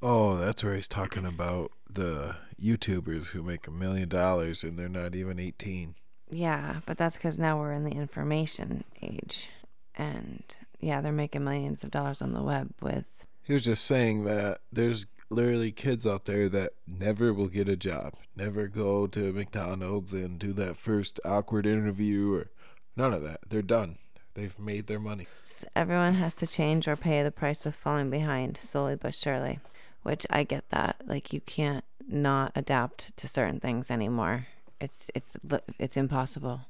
Oh, 0.00 0.36
that's 0.36 0.62
where 0.62 0.76
he's 0.76 0.88
talking 0.88 1.26
about 1.26 1.72
the 1.90 2.36
YouTubers 2.60 3.28
who 3.28 3.42
make 3.42 3.66
a 3.66 3.72
million 3.72 4.08
dollars 4.08 4.62
and 4.62 4.78
they're 4.78 4.88
not 4.88 5.14
even 5.14 5.40
18. 5.40 5.94
Yeah, 6.30 6.80
but 6.86 6.98
that's 6.98 7.16
because 7.16 7.38
now 7.38 7.58
we're 7.58 7.72
in 7.72 7.84
the 7.84 7.90
information 7.90 8.84
age. 9.02 9.48
And 9.96 10.44
yeah, 10.80 11.00
they're 11.00 11.12
making 11.12 11.44
millions 11.44 11.82
of 11.82 11.90
dollars 11.90 12.22
on 12.22 12.32
the 12.32 12.42
web 12.42 12.70
with. 12.80 13.26
He 13.42 13.52
was 13.52 13.64
just 13.64 13.84
saying 13.84 14.24
that 14.24 14.58
there's 14.70 15.06
literally 15.30 15.72
kids 15.72 16.06
out 16.06 16.26
there 16.26 16.48
that 16.48 16.74
never 16.86 17.34
will 17.34 17.48
get 17.48 17.68
a 17.68 17.76
job, 17.76 18.14
never 18.36 18.68
go 18.68 19.06
to 19.08 19.32
McDonald's 19.32 20.12
and 20.12 20.38
do 20.38 20.52
that 20.52 20.76
first 20.76 21.18
awkward 21.24 21.66
interview 21.66 22.34
or 22.34 22.50
none 22.96 23.12
of 23.12 23.22
that. 23.22 23.40
They're 23.48 23.62
done. 23.62 23.98
They've 24.34 24.58
made 24.58 24.86
their 24.86 25.00
money. 25.00 25.26
Everyone 25.74 26.14
has 26.14 26.36
to 26.36 26.46
change 26.46 26.86
or 26.86 26.94
pay 26.94 27.24
the 27.24 27.32
price 27.32 27.66
of 27.66 27.74
falling 27.74 28.10
behind, 28.10 28.60
slowly 28.62 28.94
but 28.94 29.14
surely 29.14 29.58
which 30.02 30.26
I 30.30 30.44
get 30.44 30.68
that. 30.70 30.96
Like 31.06 31.32
you 31.32 31.40
can't 31.40 31.84
not 32.06 32.52
adapt 32.54 33.16
to 33.18 33.28
certain 33.28 33.60
things 33.60 33.90
anymore. 33.90 34.46
It's 34.80 35.10
it's 35.14 35.36
it's 35.78 35.96
impossible. 35.96 36.62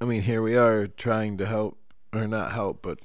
I 0.00 0.04
mean, 0.04 0.22
here 0.22 0.42
we 0.42 0.56
are 0.56 0.86
trying 0.86 1.38
to 1.38 1.46
help 1.46 1.78
or 2.12 2.26
not 2.26 2.52
help, 2.52 2.82
but 2.82 2.98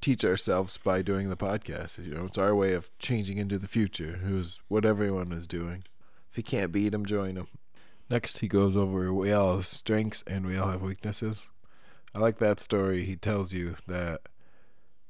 teach 0.00 0.24
ourselves 0.24 0.78
by 0.78 1.02
doing 1.02 1.28
the 1.28 1.36
podcast. 1.36 2.04
You 2.04 2.14
know, 2.14 2.24
it's 2.26 2.38
our 2.38 2.54
way 2.54 2.72
of 2.72 2.90
changing 2.98 3.38
into 3.38 3.58
the 3.58 3.68
future. 3.68 4.20
Who's 4.22 4.60
what 4.68 4.84
everyone 4.84 5.32
is 5.32 5.46
doing. 5.46 5.84
If 6.30 6.38
you 6.38 6.42
can't 6.42 6.72
beat 6.72 6.90
them, 6.90 7.04
join 7.04 7.34
them. 7.34 7.48
Next, 8.08 8.38
he 8.38 8.48
goes 8.48 8.76
over 8.76 9.12
we 9.12 9.32
all 9.32 9.56
have 9.56 9.66
strengths 9.66 10.24
and 10.26 10.46
we 10.46 10.56
all 10.56 10.70
have 10.70 10.82
weaknesses. 10.82 11.50
I 12.14 12.18
like 12.18 12.38
that 12.38 12.58
story. 12.58 13.04
He 13.04 13.16
tells 13.16 13.52
you 13.52 13.76
that 13.86 14.22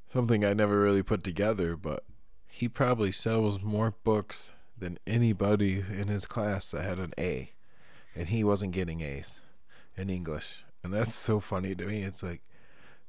something 0.07 0.45
I 0.45 0.53
never 0.53 0.79
really 0.79 1.01
put 1.01 1.23
together, 1.23 1.75
but 1.75 2.03
he 2.51 2.67
probably 2.67 3.11
sells 3.11 3.63
more 3.63 3.95
books 4.03 4.51
than 4.77 4.99
anybody 5.07 5.83
in 5.89 6.09
his 6.09 6.25
class 6.25 6.71
that 6.71 6.83
had 6.83 6.99
an 6.99 7.13
A, 7.17 7.53
and 8.13 8.27
he 8.27 8.43
wasn't 8.43 8.73
getting 8.73 9.01
A's 9.01 9.41
in 9.95 10.09
English. 10.09 10.63
And 10.83 10.93
that's 10.93 11.15
so 11.15 11.39
funny 11.39 11.73
to 11.75 11.85
me. 11.85 12.03
It's 12.03 12.21
like 12.21 12.41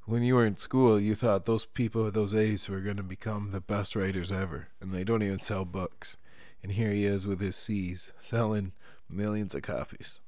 when 0.04 0.22
you 0.22 0.36
were 0.36 0.46
in 0.46 0.56
school, 0.56 1.00
you 1.00 1.16
thought 1.16 1.44
those 1.44 1.64
people 1.64 2.04
with 2.04 2.14
those 2.14 2.34
A's 2.34 2.68
were 2.68 2.80
going 2.80 2.98
to 2.98 3.02
become 3.02 3.50
the 3.50 3.60
best 3.60 3.96
writers 3.96 4.30
ever, 4.30 4.68
and 4.80 4.92
they 4.92 5.02
don't 5.02 5.22
even 5.22 5.40
sell 5.40 5.64
books. 5.64 6.16
And 6.62 6.72
here 6.72 6.92
he 6.92 7.04
is 7.04 7.26
with 7.26 7.40
his 7.40 7.56
C's 7.56 8.12
selling 8.18 8.72
millions 9.10 9.54
of 9.56 9.62
copies. 9.62 10.20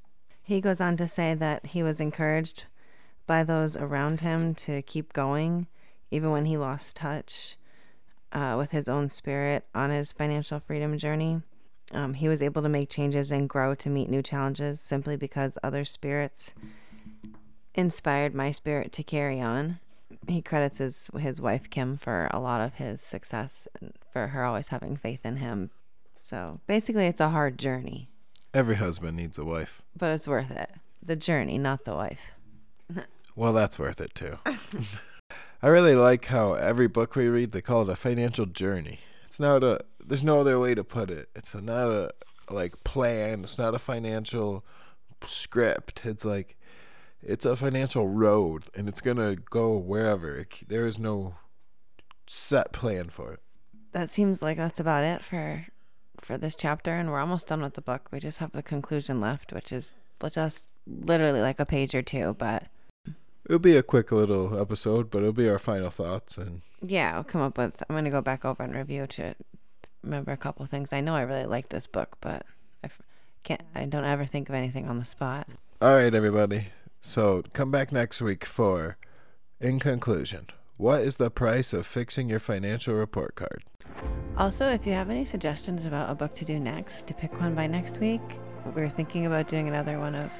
He 0.42 0.60
goes 0.60 0.80
on 0.80 0.96
to 0.96 1.06
say 1.06 1.34
that 1.34 1.66
he 1.66 1.84
was 1.84 2.00
encouraged 2.00 2.64
by 3.26 3.44
those 3.44 3.76
around 3.76 4.20
him 4.20 4.54
to 4.56 4.82
keep 4.82 5.12
going, 5.12 5.68
even 6.10 6.30
when 6.30 6.46
he 6.46 6.56
lost 6.56 6.96
touch 6.96 7.56
uh, 8.34 8.56
with 8.58 8.72
his 8.72 8.88
own 8.88 9.08
spirit 9.08 9.64
on 9.74 9.90
his 9.90 10.12
financial 10.12 10.58
freedom 10.58 10.98
journey. 10.98 11.42
Um, 11.92 12.14
he 12.14 12.28
was 12.28 12.42
able 12.42 12.62
to 12.62 12.68
make 12.68 12.90
changes 12.90 13.30
and 13.30 13.48
grow 13.48 13.74
to 13.76 13.88
meet 13.88 14.10
new 14.10 14.22
challenges 14.22 14.80
simply 14.80 15.16
because 15.16 15.56
other 15.62 15.84
spirits 15.84 16.52
inspired 17.74 18.34
my 18.34 18.50
spirit 18.50 18.92
to 18.92 19.02
carry 19.02 19.40
on. 19.40 19.78
He 20.26 20.42
credits 20.42 20.78
his 20.78 21.10
his 21.18 21.40
wife 21.40 21.68
Kim 21.70 21.96
for 21.96 22.28
a 22.32 22.40
lot 22.40 22.60
of 22.60 22.74
his 22.74 23.00
success 23.00 23.68
and 23.80 23.92
for 24.12 24.28
her 24.28 24.44
always 24.44 24.68
having 24.68 24.96
faith 24.96 25.20
in 25.24 25.36
him. 25.36 25.70
So 26.18 26.60
basically, 26.66 27.06
it's 27.06 27.20
a 27.20 27.30
hard 27.30 27.58
journey. 27.58 28.08
Every 28.52 28.76
husband 28.76 29.16
needs 29.16 29.38
a 29.38 29.44
wife, 29.44 29.82
but 29.96 30.10
it's 30.10 30.28
worth 30.28 30.50
it. 30.50 30.70
The 31.02 31.16
journey, 31.16 31.58
not 31.58 31.84
the 31.84 31.94
wife. 31.94 32.32
well, 33.36 33.52
that's 33.52 33.78
worth 33.78 34.00
it 34.00 34.14
too. 34.14 34.38
I 35.64 35.68
really 35.68 35.94
like 35.94 36.26
how 36.26 36.52
every 36.52 36.88
book 36.88 37.16
we 37.16 37.26
read 37.26 37.52
they 37.52 37.62
call 37.62 37.88
it 37.88 37.88
a 37.88 37.96
financial 37.96 38.44
journey. 38.44 38.98
It's 39.24 39.40
not 39.40 39.64
a 39.64 39.80
there's 39.98 40.22
no 40.22 40.40
other 40.40 40.60
way 40.60 40.74
to 40.74 40.84
put 40.84 41.10
it. 41.10 41.30
It's 41.34 41.54
not 41.54 41.88
a 41.88 42.10
like 42.50 42.84
plan. 42.84 43.44
It's 43.44 43.56
not 43.58 43.74
a 43.74 43.78
financial 43.78 44.62
script. 45.22 46.04
It's 46.04 46.22
like 46.22 46.58
it's 47.22 47.46
a 47.46 47.56
financial 47.56 48.08
road 48.08 48.64
and 48.74 48.90
it's 48.90 49.00
going 49.00 49.16
to 49.16 49.36
go 49.36 49.78
wherever. 49.78 50.36
It, 50.36 50.68
there 50.68 50.86
is 50.86 50.98
no 50.98 51.36
set 52.26 52.74
plan 52.74 53.08
for 53.08 53.32
it. 53.32 53.40
That 53.92 54.10
seems 54.10 54.42
like 54.42 54.58
that's 54.58 54.80
about 54.80 55.04
it 55.04 55.24
for 55.24 55.64
for 56.20 56.36
this 56.36 56.56
chapter, 56.56 56.92
and 56.92 57.10
we're 57.10 57.20
almost 57.20 57.48
done 57.48 57.62
with 57.62 57.72
the 57.72 57.80
book. 57.80 58.10
We 58.12 58.20
just 58.20 58.36
have 58.36 58.52
the 58.52 58.62
conclusion 58.62 59.18
left, 59.18 59.50
which 59.54 59.72
is 59.72 59.94
just 60.30 60.66
literally 60.86 61.40
like 61.40 61.58
a 61.58 61.64
page 61.64 61.94
or 61.94 62.02
two, 62.02 62.36
but 62.38 62.64
It'll 63.46 63.58
be 63.58 63.76
a 63.76 63.82
quick 63.82 64.10
little 64.10 64.58
episode, 64.58 65.10
but 65.10 65.18
it'll 65.18 65.32
be 65.32 65.48
our 65.48 65.58
final 65.58 65.90
thoughts 65.90 66.38
and 66.38 66.62
yeah, 66.80 67.14
I'll 67.14 67.24
come 67.24 67.40
up 67.40 67.58
with. 67.58 67.82
I'm 67.88 67.96
gonna 67.96 68.10
go 68.10 68.20
back 68.20 68.44
over 68.44 68.62
and 68.62 68.74
review 68.74 69.06
to 69.06 69.34
remember 70.02 70.32
a 70.32 70.36
couple 70.36 70.64
things. 70.66 70.92
I 70.92 71.00
know 71.00 71.14
I 71.14 71.22
really 71.22 71.46
like 71.46 71.68
this 71.68 71.86
book, 71.86 72.16
but 72.20 72.44
I 72.82 72.88
can't. 73.42 73.62
I 73.74 73.86
don't 73.86 74.04
ever 74.04 74.26
think 74.26 74.48
of 74.48 74.54
anything 74.54 74.88
on 74.88 74.98
the 74.98 75.04
spot. 75.04 75.48
All 75.80 75.94
right, 75.94 76.14
everybody. 76.14 76.68
So 77.00 77.42
come 77.52 77.70
back 77.70 77.92
next 77.92 78.20
week 78.22 78.44
for, 78.44 78.96
in 79.60 79.78
conclusion, 79.78 80.46
what 80.76 81.02
is 81.02 81.16
the 81.16 81.30
price 81.30 81.72
of 81.72 81.86
fixing 81.86 82.28
your 82.28 82.40
financial 82.40 82.94
report 82.94 83.34
card? 83.34 83.64
Also, 84.36 84.68
if 84.68 84.86
you 84.86 84.92
have 84.92 85.10
any 85.10 85.24
suggestions 85.24 85.86
about 85.86 86.10
a 86.10 86.14
book 86.14 86.34
to 86.34 86.44
do 86.44 86.58
next, 86.58 87.06
to 87.08 87.14
pick 87.14 87.38
one 87.40 87.54
by 87.54 87.66
next 87.66 88.00
week, 88.00 88.22
we're 88.74 88.88
thinking 88.88 89.26
about 89.26 89.48
doing 89.48 89.68
another 89.68 89.98
one 89.98 90.14
of 90.14 90.30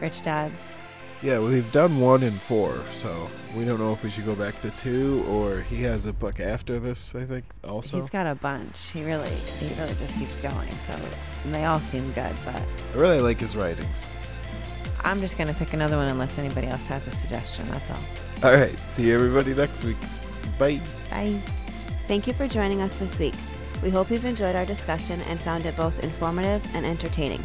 Rich 0.00 0.22
Dad's. 0.22 0.78
Yeah, 1.24 1.38
we've 1.38 1.72
done 1.72 2.00
one 2.00 2.22
and 2.22 2.38
four, 2.38 2.78
so 2.92 3.30
we 3.56 3.64
don't 3.64 3.78
know 3.78 3.94
if 3.94 4.04
we 4.04 4.10
should 4.10 4.26
go 4.26 4.34
back 4.34 4.60
to 4.60 4.70
two 4.72 5.24
or 5.26 5.62
he 5.62 5.80
has 5.84 6.04
a 6.04 6.12
book 6.12 6.38
after 6.38 6.78
this. 6.78 7.14
I 7.14 7.24
think 7.24 7.46
also. 7.66 7.98
He's 7.98 8.10
got 8.10 8.26
a 8.26 8.34
bunch. 8.34 8.90
He 8.90 9.02
really, 9.06 9.30
he 9.30 9.74
really 9.80 9.94
just 9.94 10.14
keeps 10.18 10.36
going. 10.40 10.68
So 10.80 10.94
and 11.44 11.54
they 11.54 11.64
all 11.64 11.80
seem 11.80 12.12
good, 12.12 12.36
but 12.44 12.56
I 12.56 12.64
really 12.94 13.20
like 13.20 13.40
his 13.40 13.56
writings. 13.56 14.06
I'm 15.02 15.22
just 15.22 15.38
gonna 15.38 15.54
pick 15.54 15.72
another 15.72 15.96
one 15.96 16.08
unless 16.08 16.36
anybody 16.36 16.66
else 16.66 16.84
has 16.88 17.06
a 17.06 17.12
suggestion. 17.12 17.66
That's 17.70 17.90
all. 17.90 18.04
All 18.42 18.54
right, 18.54 18.78
see 18.90 19.10
everybody 19.10 19.54
next 19.54 19.82
week. 19.82 19.96
Bye. 20.58 20.78
Bye. 21.08 21.40
Thank 22.06 22.26
you 22.26 22.34
for 22.34 22.46
joining 22.46 22.82
us 22.82 22.94
this 22.96 23.18
week. 23.18 23.34
We 23.82 23.88
hope 23.88 24.10
you've 24.10 24.26
enjoyed 24.26 24.56
our 24.56 24.66
discussion 24.66 25.22
and 25.22 25.40
found 25.40 25.64
it 25.64 25.74
both 25.74 26.04
informative 26.04 26.62
and 26.74 26.84
entertaining. 26.84 27.42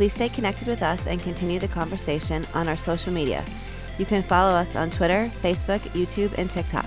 Please 0.00 0.14
stay 0.14 0.30
connected 0.30 0.66
with 0.66 0.82
us 0.82 1.06
and 1.06 1.20
continue 1.20 1.58
the 1.58 1.68
conversation 1.68 2.46
on 2.54 2.68
our 2.68 2.76
social 2.78 3.12
media. 3.12 3.44
You 3.98 4.06
can 4.06 4.22
follow 4.22 4.54
us 4.54 4.74
on 4.74 4.90
Twitter, 4.90 5.30
Facebook, 5.42 5.80
YouTube, 5.90 6.32
and 6.38 6.48
TikTok. 6.48 6.86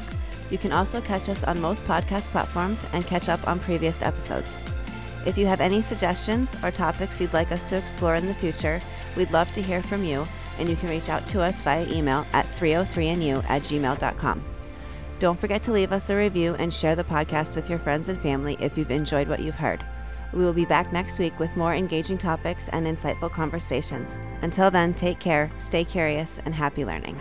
You 0.50 0.58
can 0.58 0.72
also 0.72 1.00
catch 1.00 1.30
us 1.30 1.44
on 1.44 1.62
most 1.62 1.84
podcast 1.84 2.24
platforms 2.30 2.88
and 2.92 3.06
catch 3.06 3.30
up 3.30 3.48
on 3.48 3.60
previous 3.60 4.02
episodes. 4.02 4.58
If 5.28 5.38
you 5.38 5.46
have 5.46 5.62
any 5.62 5.80
suggestions 5.80 6.56
or 6.64 6.72
topics 6.72 7.22
you'd 7.22 7.34
like 7.34 7.52
us 7.52 7.66
to 7.66 7.78
explore 7.78 8.16
in 8.16 8.26
the 8.26 8.34
future, 8.34 8.82
we'd 9.16 9.30
love 9.30 9.54
to 9.54 9.62
hear 9.62 9.84
from 9.84 10.04
you, 10.04 10.26
and 10.58 10.68
you 10.68 10.76
can 10.76 10.90
reach 10.90 11.10
out 11.10 11.28
to 11.28 11.42
us 11.44 11.62
via 11.62 11.88
email 11.90 12.26
at 12.34 12.48
303nu 12.56 13.48
at 13.48 13.62
gmail.com. 13.62 14.44
Don't 15.20 15.40
forget 15.40 15.62
to 15.62 15.72
leave 15.72 15.92
us 15.92 16.10
a 16.10 16.16
review 16.16 16.56
and 16.56 16.74
share 16.74 16.96
the 16.96 17.04
podcast 17.04 17.56
with 17.56 17.70
your 17.70 17.78
friends 17.78 18.10
and 18.10 18.20
family 18.20 18.58
if 18.60 18.76
you've 18.76 18.90
enjoyed 18.90 19.28
what 19.28 19.42
you've 19.42 19.54
heard. 19.54 19.86
We 20.34 20.44
will 20.44 20.54
be 20.54 20.66
back 20.66 20.92
next 20.92 21.20
week 21.20 21.38
with 21.40 21.56
more 21.56 21.74
engaging 21.74 22.18
topics 22.18 22.68
and 22.70 22.88
insightful 22.88 23.32
conversations. 23.32 24.18
Until 24.42 24.72
then, 24.72 24.94
take 24.94 25.20
care, 25.20 25.52
stay 25.58 25.86
curious, 25.86 26.40
and 26.46 26.54
happy 26.54 26.86
learning. 26.86 27.20